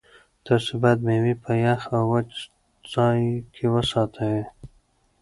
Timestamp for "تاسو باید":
0.45-0.99